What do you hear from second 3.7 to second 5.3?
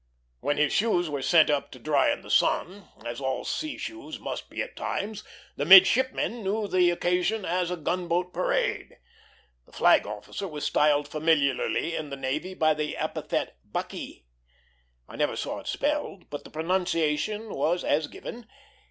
shoes must be at times,